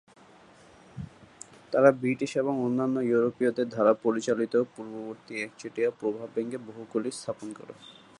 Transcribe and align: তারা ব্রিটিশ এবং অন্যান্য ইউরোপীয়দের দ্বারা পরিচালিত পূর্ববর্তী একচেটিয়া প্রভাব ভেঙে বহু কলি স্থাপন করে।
তারা 1.73 1.89
ব্রিটিশ 2.01 2.31
এবং 2.37 2.53
অন্যান্য 2.65 2.95
ইউরোপীয়দের 3.09 3.67
দ্বারা 3.69 3.93
পরিচালিত 4.05 4.53
পূর্ববর্তী 4.73 5.33
একচেটিয়া 5.37 5.89
প্রভাব 5.99 6.27
ভেঙে 6.35 6.57
বহু 6.67 6.81
কলি 6.91 7.11
স্থাপন 7.11 7.47
করে। 7.59 7.73